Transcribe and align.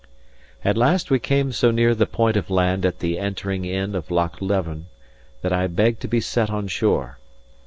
At 0.65 0.77
last 0.77 1.11
we 1.11 1.19
came 1.19 1.51
so 1.51 1.69
near 1.69 1.93
the 1.93 2.07
point 2.07 2.35
of 2.35 2.49
land 2.49 2.87
at 2.87 3.01
the 3.01 3.19
entering 3.19 3.65
in 3.65 3.93
of 3.93 4.09
Loch 4.09 4.41
Leven 4.41 4.87
that 5.43 5.53
I 5.53 5.67
begged 5.67 6.01
to 6.01 6.07
be 6.07 6.19
set 6.19 6.49
on 6.49 6.67
shore. 6.69 7.19